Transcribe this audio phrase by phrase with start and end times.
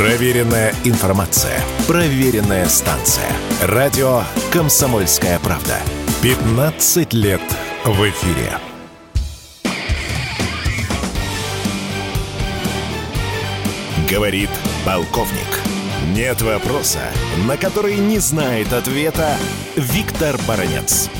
[0.00, 1.60] Проверенная информация.
[1.86, 3.28] Проверенная станция.
[3.62, 5.76] Радио «Комсомольская правда».
[6.22, 7.42] 15 лет
[7.84, 8.48] в эфире.
[14.10, 14.48] Говорит
[14.86, 15.52] полковник.
[16.16, 17.04] Нет вопроса,
[17.46, 19.36] на который не знает ответа
[19.76, 21.10] Виктор Баранец.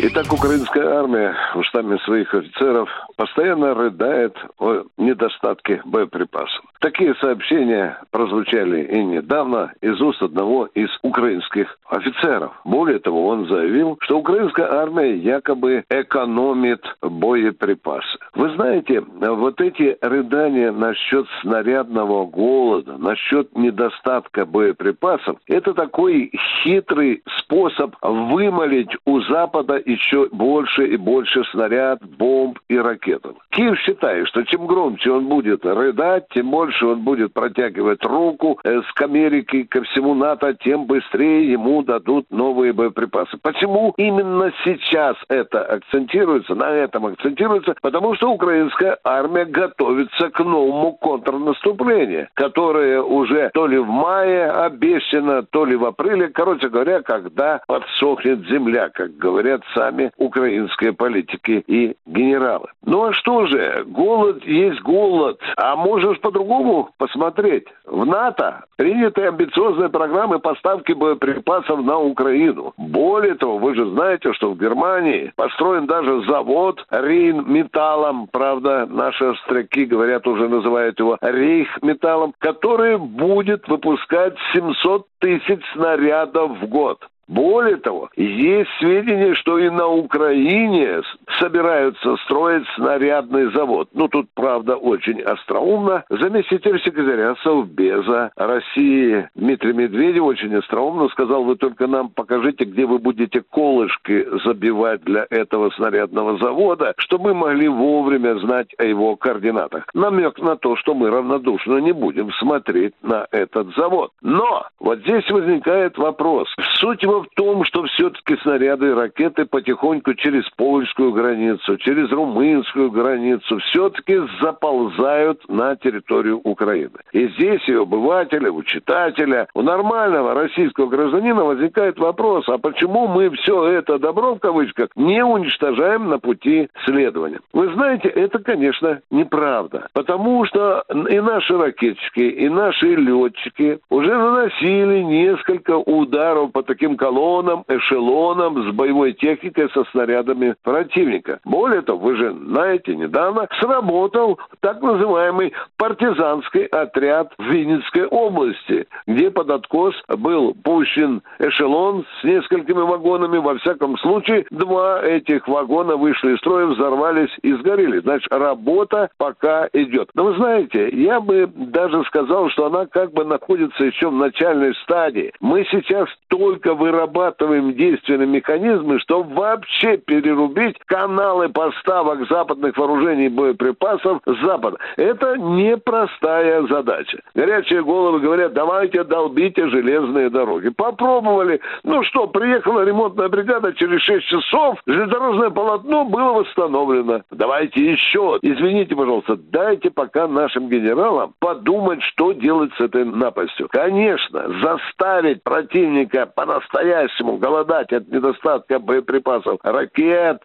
[0.00, 6.64] Итак, украинская армия устами своих офицеров постоянно рыдает о недостатке боеприпасов.
[6.82, 12.60] Такие сообщения прозвучали и недавно из уст одного из украинских офицеров.
[12.64, 18.18] Более того, он заявил, что украинская армия якобы экономит боеприпасы.
[18.34, 26.32] Вы знаете, вот эти рыдания насчет снарядного голода, насчет недостатка боеприпасов, это такой
[26.64, 33.24] хитрый способ вымолить у Запада еще больше и больше снаряд, бомб и ракет.
[33.50, 38.80] Киев считает, что чем громче он будет рыдать, тем больше он будет протягивать руку э,
[38.80, 43.36] с Америки ко всему НАТО, тем быстрее ему дадут новые боеприпасы.
[43.42, 47.74] Почему именно сейчас это акцентируется, на этом акцентируется?
[47.82, 55.42] Потому что украинская армия готовится к новому контрнаступлению, которое уже то ли в мае обещано,
[55.42, 61.96] то ли в апреле, короче говоря, когда подсохнет земля, как говорят сами украинские политики и
[62.06, 62.68] генералы.
[62.84, 65.40] Ну а что же, голод есть голод.
[65.56, 66.61] А можешь по-другому
[66.98, 67.66] посмотреть.
[67.86, 72.72] В НАТО приняты амбициозные программы поставки боеприпасов на Украину.
[72.76, 79.24] Более того, вы же знаете, что в Германии построен даже завод Рейн металлом, правда, наши
[79.24, 86.98] остряки говорят, уже называют его Рейх металлом, который будет выпускать 700 тысяч снарядов в год.
[87.28, 91.00] Более того, есть сведения, что и на Украине
[91.42, 93.88] собираются строить снарядный завод.
[93.92, 96.04] Ну, тут, правда, очень остроумно.
[96.08, 102.98] Заместитель секретаря Совбеза России Дмитрий Медведев очень остроумно сказал, вы только нам покажите, где вы
[102.98, 109.86] будете колышки забивать для этого снарядного завода, чтобы мы могли вовремя знать о его координатах.
[109.94, 114.10] Намек на то, что мы равнодушно не будем смотреть на этот завод.
[114.20, 116.48] Но вот здесь возникает вопрос.
[116.74, 121.31] Суть его в том, что все-таки снаряды и ракеты потихоньку через польскую границу,
[121.78, 126.98] через румынскую границу все-таки заползают на территорию Украины.
[127.12, 133.06] И здесь и у обывателя, у читателя, у нормального российского гражданина возникает вопрос, а почему
[133.06, 137.40] мы все это добро, в кавычках, не уничтожаем на пути следования?
[137.52, 139.88] Вы знаете, это, конечно, неправда.
[139.92, 147.64] Потому что и наши ракетчики, и наши летчики уже наносили несколько ударов по таким колоннам,
[147.68, 151.21] эшелонам с боевой техникой со снарядами противника.
[151.44, 159.30] Более того, вы же знаете, недавно сработал так называемый партизанский отряд в Винницкой области, где
[159.30, 163.38] под откос был пущен эшелон с несколькими вагонами.
[163.38, 167.98] Во всяком случае, два этих вагона вышли из строя, взорвались и сгорели.
[168.00, 170.10] Значит, работа пока идет.
[170.14, 174.74] Но вы знаете, я бы даже сказал, что она как бы находится еще в начальной
[174.76, 175.32] стадии.
[175.40, 183.28] Мы сейчас только вы вырабатываем действенные механизмы, чтобы вообще перерубить каналы поставок западных вооружений и
[183.28, 184.78] боеприпасов с Запада.
[184.96, 187.18] Это непростая задача.
[187.34, 190.68] Горячие головы говорят, давайте долбите железные дороги.
[190.68, 191.60] Попробовали.
[191.82, 197.22] Ну что, приехала ремонтная бригада, через 6 часов железнодорожное полотно было восстановлено.
[197.32, 198.38] Давайте еще.
[198.42, 203.66] Извините, пожалуйста, дайте пока нашим генералам подумать, что делать с этой напастью.
[203.72, 210.42] Конечно, заставить противника по-настоящему голодать от недостатка боеприпасов, ракет,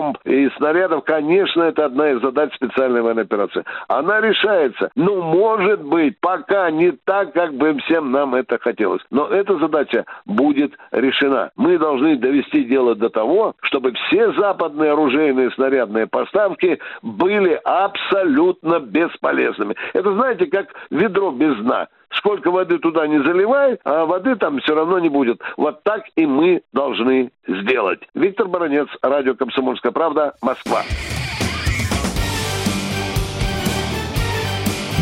[0.00, 3.64] бомб и снарядов, конечно, это одна из задач специальной военной операции.
[3.88, 4.90] Она решается.
[4.94, 9.02] Ну, может быть, пока не так, как бы всем нам это хотелось.
[9.10, 11.50] Но эта задача будет решена.
[11.56, 19.74] Мы должны довести дело до того, чтобы все западные оружейные снарядные поставки были абсолютно бесполезными.
[19.92, 21.88] Это, знаете, как ведро без дна.
[22.12, 25.40] Сколько воды туда не заливай, а воды там все равно не будет.
[25.56, 28.00] Вот так и мы должны сделать.
[28.14, 30.82] Виктор Баранец, радио «Комсомольская правда», Москва.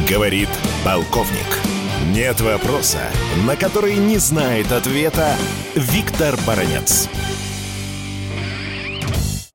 [0.08, 0.49] Говорит
[0.84, 1.69] полковник.
[2.14, 3.00] Нет вопроса,
[3.46, 5.37] на который не знает ответа
[5.75, 7.08] Виктор Баранец.